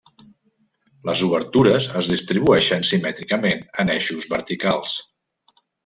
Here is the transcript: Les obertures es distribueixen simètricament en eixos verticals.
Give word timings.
Les 1.09 1.19
obertures 1.27 1.87
es 2.01 2.09
distribueixen 2.15 2.89
simètricament 2.93 3.63
en 3.85 3.93
eixos 3.99 4.31
verticals. 4.37 4.99